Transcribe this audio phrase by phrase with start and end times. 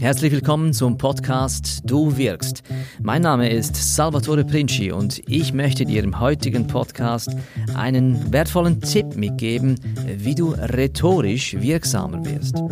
[0.00, 2.62] Herzlich willkommen zum Podcast Du wirkst.
[3.02, 7.34] Mein Name ist Salvatore Princi und ich möchte dir im heutigen Podcast
[7.74, 12.62] einen wertvollen Tipp mitgeben, wie du rhetorisch wirksamer wirst.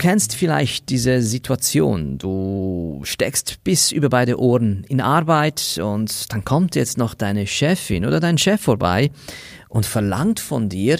[0.00, 2.16] Kennst vielleicht diese Situation.
[2.16, 8.06] Du steckst bis über beide Ohren in Arbeit und dann kommt jetzt noch deine Chefin
[8.06, 9.10] oder dein Chef vorbei
[9.68, 10.98] und verlangt von dir,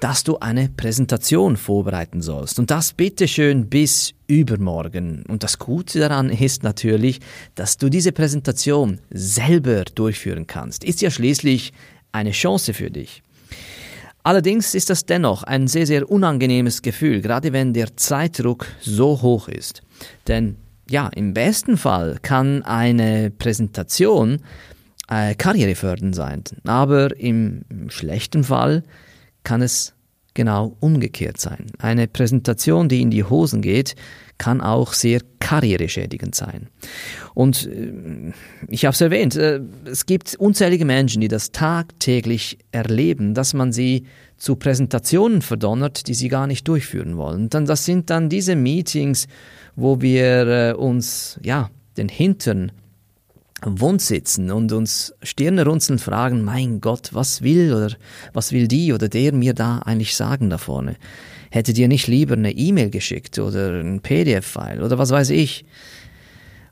[0.00, 2.58] dass du eine Präsentation vorbereiten sollst.
[2.58, 5.22] Und das bitteschön bis übermorgen.
[5.28, 7.20] Und das Gute daran ist natürlich,
[7.54, 10.82] dass du diese Präsentation selber durchführen kannst.
[10.82, 11.72] Ist ja schließlich
[12.10, 13.22] eine Chance für dich.
[14.24, 19.48] Allerdings ist das dennoch ein sehr, sehr unangenehmes Gefühl, gerade wenn der Zeitdruck so hoch
[19.48, 19.82] ist.
[20.28, 20.56] Denn
[20.88, 24.42] ja, im besten Fall kann eine Präsentation
[25.08, 28.84] äh, karrierefördernd sein, aber im schlechten Fall
[29.42, 29.94] kann es
[30.34, 31.66] genau umgekehrt sein.
[31.78, 33.94] Eine Präsentation, die in die Hosen geht,
[34.38, 36.68] kann auch sehr karriereschädigend sein.
[37.34, 38.32] Und äh,
[38.68, 43.72] ich habe es erwähnt, äh, es gibt unzählige Menschen, die das tagtäglich erleben, dass man
[43.72, 47.50] sie zu Präsentationen verdonnert, die sie gar nicht durchführen wollen.
[47.50, 49.28] Dann, das sind dann diese Meetings,
[49.76, 52.72] wo wir äh, uns ja den Hintern
[53.64, 57.94] wund sitzen und uns Stirne runzeln fragen, mein Gott, was will oder
[58.32, 60.96] was will die oder der mir da eigentlich sagen da vorne?
[61.50, 65.64] Hättet ihr nicht lieber eine E-Mail geschickt oder ein PDF-File oder was weiß ich?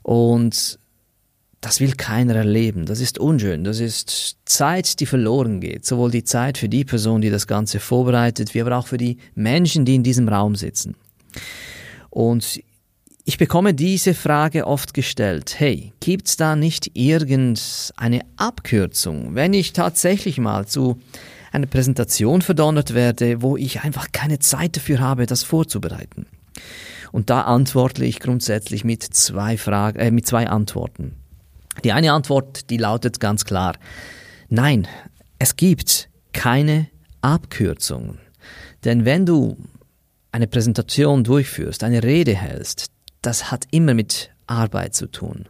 [0.01, 0.79] Und
[1.61, 2.87] das will keiner erleben.
[2.87, 3.63] Das ist unschön.
[3.63, 5.85] Das ist Zeit, die verloren geht.
[5.85, 9.17] Sowohl die Zeit für die Person, die das Ganze vorbereitet, wie aber auch für die
[9.35, 10.95] Menschen, die in diesem Raum sitzen.
[12.09, 12.61] Und
[13.31, 15.57] ich bekomme diese Frage oft gestellt.
[15.57, 20.99] Hey, gibt's da nicht irgendeine Abkürzung, wenn ich tatsächlich mal zu
[21.53, 26.25] einer Präsentation verdonnert werde, wo ich einfach keine Zeit dafür habe, das vorzubereiten?
[27.13, 31.15] Und da antworte ich grundsätzlich mit zwei Fragen, äh, mit zwei Antworten.
[31.85, 33.77] Die eine Antwort, die lautet ganz klar,
[34.49, 34.89] nein,
[35.39, 36.87] es gibt keine
[37.21, 38.19] Abkürzungen.
[38.83, 39.55] Denn wenn du
[40.33, 42.90] eine Präsentation durchführst, eine Rede hältst,
[43.21, 45.45] das hat immer mit Arbeit zu tun.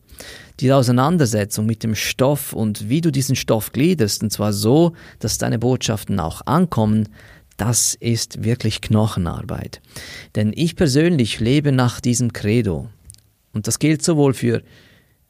[0.60, 5.38] Die Auseinandersetzung mit dem Stoff und wie du diesen Stoff gliederst, und zwar so, dass
[5.38, 7.10] deine Botschaften auch ankommen,
[7.58, 9.82] das ist wirklich Knochenarbeit.
[10.36, 12.90] Denn ich persönlich lebe nach diesem Credo.
[13.54, 14.62] Und das gilt sowohl für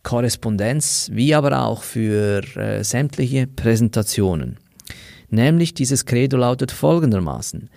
[0.03, 4.57] Korrespondenz wie aber auch für äh, sämtliche Präsentationen.
[5.29, 7.69] Nämlich dieses Credo lautet folgendermaßen.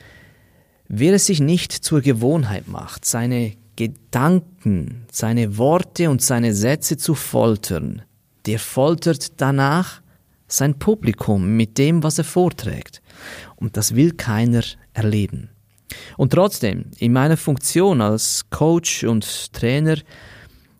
[0.88, 7.14] Wer es sich nicht zur Gewohnheit macht, seine Gedanken, seine Worte und seine Sätze zu
[7.14, 8.02] foltern,
[8.46, 10.00] der foltert danach
[10.46, 13.02] sein Publikum mit dem, was er vorträgt.
[13.56, 14.62] Und das will keiner
[14.92, 15.50] erleben.
[16.16, 19.96] Und trotzdem, in meiner Funktion als Coach und Trainer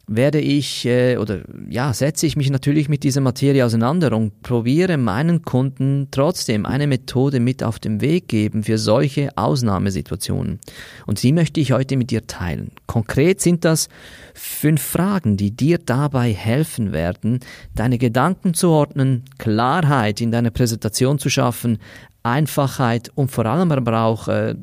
[0.06, 4.98] werde ich äh, oder ja, setze ich mich natürlich mit dieser Materie auseinander und probiere
[4.98, 10.60] meinen Kunden trotzdem eine Methode mit auf den Weg geben für solche Ausnahmesituationen.
[11.06, 12.72] Und die möchte ich heute mit dir teilen.
[12.86, 13.88] Konkret sind das
[14.34, 17.40] fünf Fragen, die dir dabei helfen werden,
[17.74, 21.78] deine Gedanken zu ordnen, Klarheit in deiner Präsentation zu schaffen,
[22.22, 24.54] Einfachheit und vor allem aber auch äh,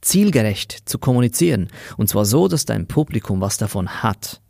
[0.00, 1.68] zielgerecht zu kommunizieren.
[1.96, 4.40] Und zwar so, dass dein Publikum was davon hat.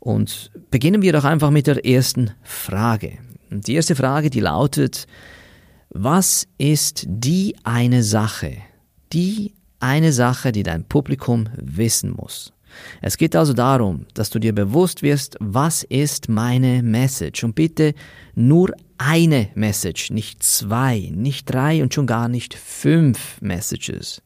[0.00, 3.18] Und beginnen wir doch einfach mit der ersten Frage.
[3.50, 5.06] Und die erste Frage, die lautet,
[5.90, 8.56] was ist die eine Sache,
[9.12, 12.52] die eine Sache, die dein Publikum wissen muss?
[13.00, 17.44] Es geht also darum, dass du dir bewusst wirst, was ist meine Message?
[17.44, 17.94] Und bitte
[18.34, 24.23] nur eine Message, nicht zwei, nicht drei und schon gar nicht fünf Messages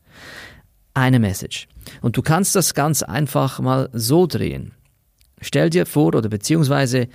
[0.94, 1.68] eine Message.
[2.00, 4.72] Und du kannst das ganz einfach mal so drehen.
[5.40, 7.08] Stell dir vor oder beziehungsweise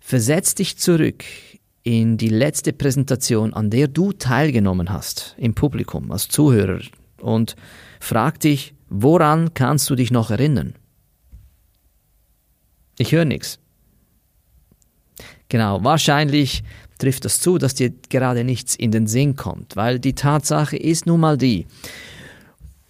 [0.00, 1.24] versetz dich zurück
[1.82, 6.80] in die letzte Präsentation, an der du teilgenommen hast, im Publikum, als Zuhörer,
[7.20, 7.54] und
[8.00, 10.74] frag dich, woran kannst du dich noch erinnern?
[12.98, 13.60] Ich höre nichts.
[15.48, 16.64] Genau, wahrscheinlich
[16.98, 21.06] trifft das zu, dass dir gerade nichts in den Sinn kommt, weil die Tatsache ist
[21.06, 21.66] nun mal die,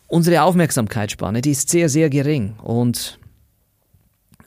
[0.07, 3.19] unsere Aufmerksamkeitsspanne, die ist sehr, sehr gering und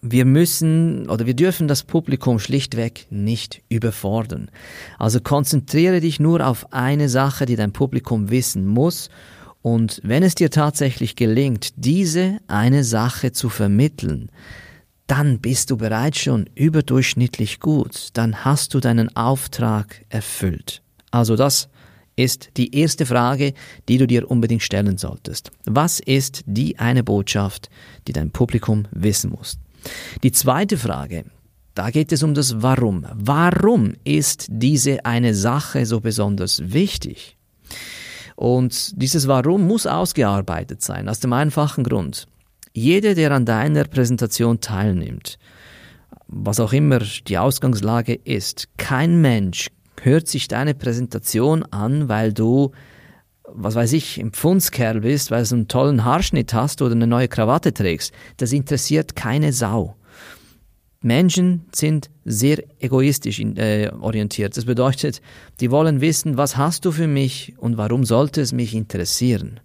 [0.02, 4.50] wir müssen oder wir dürfen das Publikum schlichtweg nicht überfordern.
[4.98, 9.10] Also konzentriere dich nur auf eine Sache, die dein Publikum wissen muss
[9.62, 14.32] Und wenn es dir tatsächlich gelingt, diese eine Sache zu vermitteln,
[15.08, 20.82] dann bist du bereits schon überdurchschnittlich gut, dann hast du deinen Auftrag erfüllt.
[21.12, 21.68] Also das
[22.20, 23.54] ist die erste Frage,
[23.88, 25.52] die du dir unbedingt stellen solltest.
[25.66, 27.70] Was ist die eine Botschaft,
[28.08, 29.58] die dein Publikum wissen muss?
[30.24, 31.24] Die zweite Frage,
[31.76, 33.06] da geht es um das Warum.
[33.14, 37.38] Warum ist diese eine Sache so besonders wichtig?
[38.36, 42.28] Und dieses Warum muss ausgearbeitet sein, aus dem einfachen Grund.
[42.74, 45.40] Jeder, der an deiner Präsentation teilnimmt,
[46.28, 49.70] was auch immer die Ausgangslage ist, kein Mensch
[50.06, 52.72] hört sich deine Präsentation an, weil du,
[53.44, 57.28] was weiß ich, ein Pfundskerl bist, weil du einen tollen Haarschnitt hast oder eine neue
[57.28, 58.14] Krawatte trägst.
[58.38, 59.96] Das interessiert keine Sau.
[61.02, 64.58] Menschen sind sehr egoistisch äh, orientiert.
[64.58, 65.22] Das bedeutet,
[65.62, 69.62] die wollen wissen, was hast du für mich und warum sollte es mich interessieren.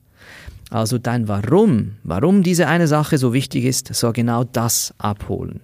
[0.70, 5.60] Also dein Warum, warum diese eine Sache so wichtig ist, soll genau das abholen.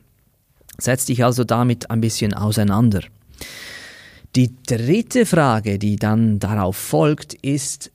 [0.79, 3.03] Setz dich also damit ein bisschen auseinander.
[4.37, 7.91] Die dritte Frage, die dann darauf folgt, ist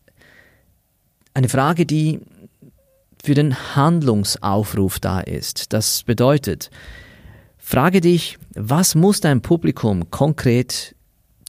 [1.33, 2.19] eine Frage, die
[3.23, 5.73] für den Handlungsaufruf da ist.
[5.73, 6.69] Das bedeutet,
[7.67, 10.95] Frage dich, was muss dein Publikum konkret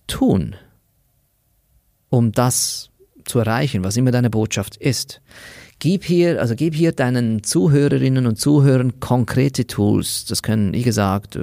[0.06, 0.56] tun,
[2.08, 2.88] um das
[3.26, 5.20] zu erreichen, was immer deine Botschaft ist.
[5.78, 10.24] Gib hier, also gib hier deinen Zuhörerinnen und Zuhörern konkrete Tools.
[10.24, 11.38] Das können, wie gesagt,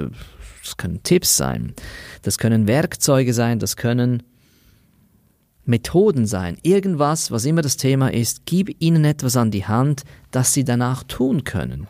[0.64, 1.74] das können Tipps sein.
[2.22, 3.58] Das können Werkzeuge sein.
[3.58, 4.22] Das können
[5.66, 6.56] Methoden sein.
[6.62, 8.46] Irgendwas, was immer das Thema ist.
[8.46, 11.86] Gib ihnen etwas an die Hand, das sie danach tun können.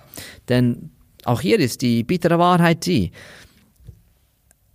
[0.48, 0.90] Denn
[1.24, 3.12] auch hier ist die bittere Wahrheit die,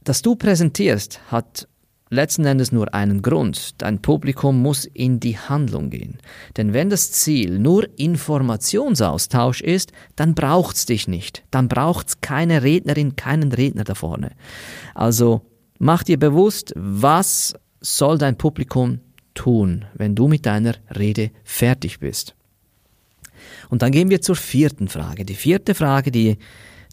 [0.03, 1.67] dass du präsentierst, hat
[2.09, 3.81] letzten Endes nur einen Grund.
[3.81, 6.17] Dein Publikum muss in die Handlung gehen.
[6.57, 11.43] Denn wenn das Ziel nur Informationsaustausch ist, dann braucht's dich nicht.
[11.51, 14.31] Dann braucht's keine Rednerin, keinen Redner da vorne.
[14.95, 15.41] Also
[15.77, 18.99] mach dir bewusst, was soll dein Publikum
[19.33, 22.35] tun, wenn du mit deiner Rede fertig bist.
[23.69, 25.23] Und dann gehen wir zur vierten Frage.
[25.23, 26.37] Die vierte Frage, die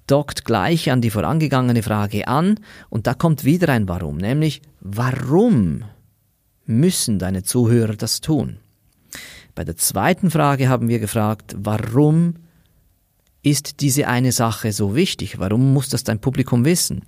[0.07, 2.61] dockt gleich an die vorangegangene Frage an
[2.91, 5.85] und da kommt wieder ein Warum, nämlich warum
[6.65, 8.59] müssen deine Zuhörer das tun?
[9.55, 12.35] Bei der zweiten Frage haben wir gefragt, warum
[13.43, 15.39] ist diese eine Sache so wichtig?
[15.39, 17.03] Warum muss das dein Publikum wissen?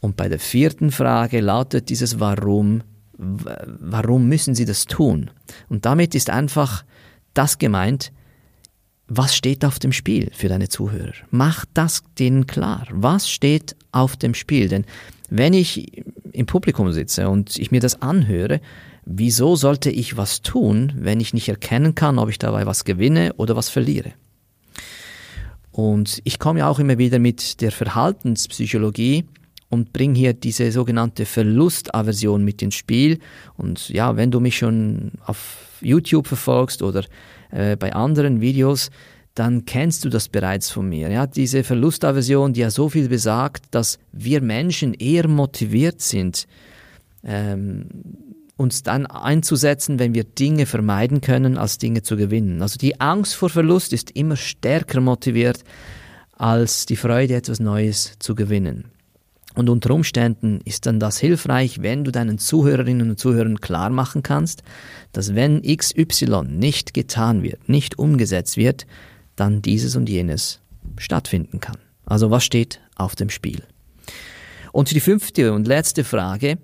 [0.00, 2.82] Und bei der vierten Frage lautet dieses Warum,
[3.16, 5.30] warum müssen sie das tun?
[5.68, 6.84] Und damit ist einfach
[7.32, 8.12] das gemeint,
[9.16, 11.12] was steht auf dem Spiel für deine Zuhörer?
[11.30, 12.86] Mach das denen klar.
[12.90, 14.68] Was steht auf dem Spiel?
[14.68, 14.84] Denn
[15.30, 16.02] wenn ich
[16.32, 18.60] im Publikum sitze und ich mir das anhöre,
[19.04, 23.34] wieso sollte ich was tun, wenn ich nicht erkennen kann, ob ich dabei was gewinne
[23.36, 24.12] oder was verliere?
[25.70, 29.24] Und ich komme ja auch immer wieder mit der Verhaltenspsychologie
[29.70, 33.18] und bringe hier diese sogenannte Verlustaversion mit ins Spiel.
[33.56, 37.04] Und ja, wenn du mich schon auf YouTube verfolgst oder
[37.54, 38.90] äh, bei anderen Videos,
[39.34, 41.08] dann kennst du das bereits von mir.
[41.08, 46.46] Ja, diese Verlustaversion, die ja so viel besagt, dass wir Menschen eher motiviert sind,
[47.24, 47.86] ähm,
[48.56, 52.62] uns dann einzusetzen, wenn wir Dinge vermeiden können, als Dinge zu gewinnen.
[52.62, 55.64] Also die Angst vor Verlust ist immer stärker motiviert
[56.32, 58.93] als die Freude, etwas Neues zu gewinnen.
[59.54, 64.22] Und unter Umständen ist dann das hilfreich, wenn du deinen Zuhörerinnen und Zuhörern klar machen
[64.22, 64.62] kannst,
[65.12, 68.86] dass wenn XY nicht getan wird, nicht umgesetzt wird,
[69.36, 70.60] dann dieses und jenes
[70.98, 71.78] stattfinden kann.
[72.04, 73.62] Also was steht auf dem Spiel?
[74.72, 76.58] Und die fünfte und letzte Frage,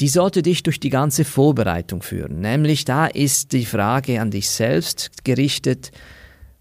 [0.00, 2.40] die sollte dich durch die ganze Vorbereitung führen.
[2.40, 5.92] Nämlich da ist die Frage an dich selbst gerichtet,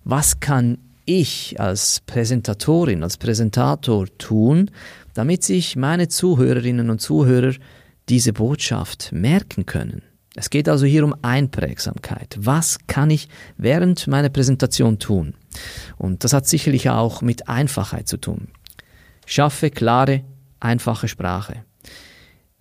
[0.03, 4.69] was kann ich als Präsentatorin, als Präsentator tun,
[5.13, 7.53] damit sich meine Zuhörerinnen und Zuhörer
[8.09, 10.03] diese Botschaft merken können.
[10.35, 12.37] Es geht also hier um Einprägsamkeit.
[12.39, 13.27] Was kann ich
[13.57, 15.33] während meiner Präsentation tun?
[15.97, 18.47] Und das hat sicherlich auch mit Einfachheit zu tun.
[19.25, 20.23] Schaffe klare,
[20.59, 21.65] einfache Sprache.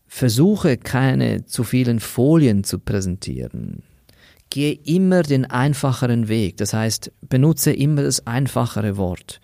[0.07, 3.85] Versuche keine zu vielen Folien zu präsentieren.
[4.51, 6.57] Gehe immer den einfacheren Weg.
[6.57, 9.41] Das heißt, benutze immer das einfachere Wort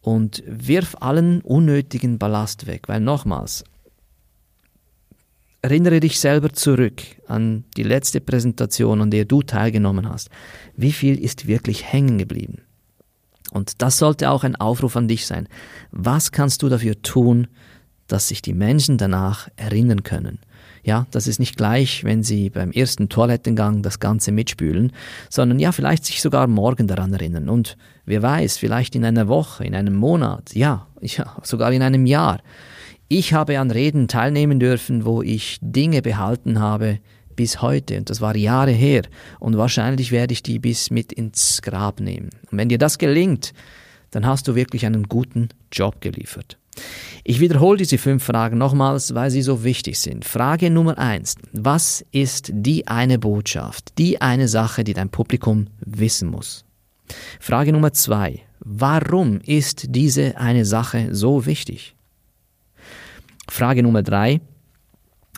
[0.00, 3.64] und wirf allen unnötigen Ballast weg, weil nochmals,
[5.62, 10.30] erinnere dich selber zurück an die letzte Präsentation, an der du teilgenommen hast.
[10.76, 12.62] Wie viel ist wirklich hängen geblieben?
[13.52, 15.48] Und das sollte auch ein Aufruf an dich sein.
[15.90, 17.48] Was kannst du dafür tun,
[18.06, 20.38] dass sich die Menschen danach erinnern können?
[20.84, 24.92] Ja, das ist nicht gleich, wenn Sie beim ersten Toilettengang das Ganze mitspülen,
[25.28, 27.48] sondern ja, vielleicht sich sogar morgen daran erinnern.
[27.48, 27.76] Und
[28.08, 32.40] wer weiß, vielleicht in einer Woche, in einem Monat, ja, ja, sogar in einem Jahr.
[33.08, 36.98] Ich habe an Reden teilnehmen dürfen, wo ich Dinge behalten habe
[37.36, 37.96] bis heute.
[37.96, 39.02] Und das war Jahre her.
[39.38, 42.30] Und wahrscheinlich werde ich die bis mit ins Grab nehmen.
[42.50, 43.52] Und wenn dir das gelingt,
[44.10, 46.58] dann hast du wirklich einen guten Job geliefert.
[47.24, 50.24] Ich wiederhole diese fünf Fragen nochmals, weil sie so wichtig sind.
[50.24, 51.36] Frage Nummer eins.
[51.52, 56.64] Was ist die eine Botschaft, die eine Sache, die dein Publikum wissen muss?
[57.40, 58.42] Frage Nummer zwei.
[58.60, 61.96] Warum ist diese eine Sache so wichtig?
[63.48, 64.40] Frage Nummer drei.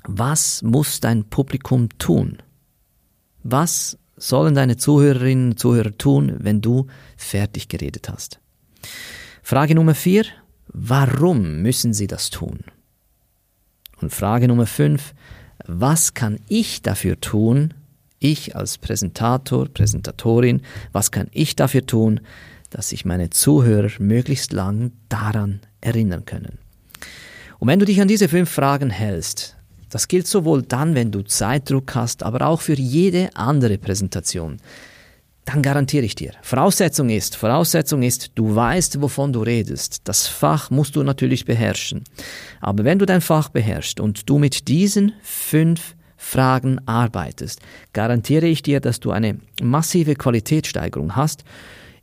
[0.04, 2.38] Was muss dein Publikum tun?
[3.42, 6.86] Was sollen deine Zuhörerinnen und Zuhörer tun, wenn du
[7.16, 8.40] fertig geredet hast?
[9.42, 10.24] Frage Nummer vier.
[10.72, 12.60] Warum müssen sie das tun?
[14.00, 15.14] Und Frage Nummer 5,
[15.66, 17.74] was kann ich dafür tun,
[18.20, 20.62] ich als Präsentator, Präsentatorin,
[20.92, 22.20] was kann ich dafür tun,
[22.70, 26.58] dass sich meine Zuhörer möglichst lang daran erinnern können?
[27.58, 29.56] Und wenn du dich an diese fünf Fragen hältst,
[29.90, 34.58] das gilt sowohl dann, wenn du Zeitdruck hast, aber auch für jede andere Präsentation,
[35.44, 36.32] dann garantiere ich dir.
[36.42, 40.02] Voraussetzung ist, Voraussetzung ist, du weißt, wovon du redest.
[40.04, 42.04] Das Fach musst du natürlich beherrschen.
[42.60, 47.60] Aber wenn du dein Fach beherrschst und du mit diesen fünf Fragen arbeitest,
[47.94, 51.44] garantiere ich dir, dass du eine massive Qualitätssteigerung hast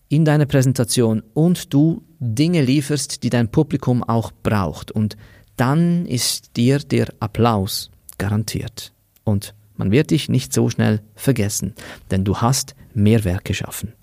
[0.10, 4.90] in deiner Präsentation und du Dinge lieferst, die dein Publikum auch braucht.
[4.90, 5.18] Und
[5.56, 8.92] dann ist dir der Applaus garantiert.
[9.24, 11.76] Und man wird dich nicht so schnell vergessen,
[12.10, 13.94] denn du hast Mehrwert geschaffen.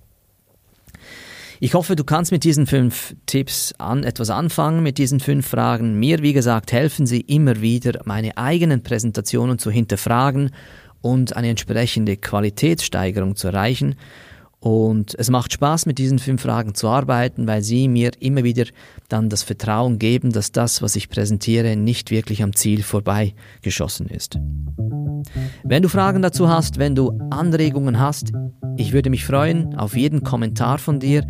[1.61, 5.99] Ich hoffe, du kannst mit diesen fünf Tipps an etwas anfangen, mit diesen fünf Fragen.
[5.99, 10.51] Mir, wie gesagt, helfen sie immer wieder, meine eigenen Präsentationen zu hinterfragen
[11.01, 13.95] und eine entsprechende Qualitätssteigerung zu erreichen.
[14.65, 18.65] Und es macht Spaß, mit diesen fünf Fragen zu arbeiten, weil sie mir immer wieder
[19.11, 24.39] dann das Vertrauen geben, dass das, was ich präsentiere, nicht wirklich am Ziel vorbeigeschossen ist.
[25.65, 28.33] Wenn du Fragen dazu hast, wenn du Anregungen hast,
[28.79, 31.27] ich würde mich freuen auf jeden Kommentar von dir.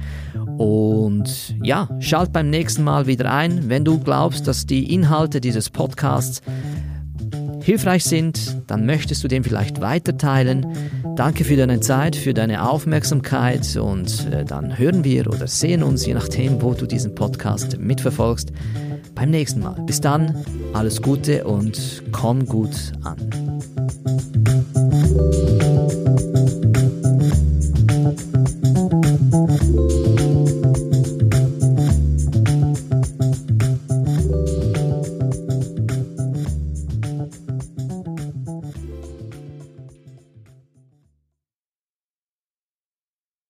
[0.56, 5.70] Und ja, schalt beim nächsten Mal wieder ein, wenn du glaubst, dass die Inhalte dieses
[5.70, 6.40] Podcasts
[7.64, 10.66] hilfreich sind, dann möchtest du den vielleicht weiterteilen.
[11.16, 16.04] Danke für deine Zeit, für deine Aufmerksamkeit und äh, dann hören wir oder sehen uns,
[16.04, 18.52] je nachdem, wo du diesen Podcast mitverfolgst,
[19.14, 19.80] beim nächsten Mal.
[19.86, 20.44] Bis dann,
[20.74, 23.16] alles Gute und komm gut an.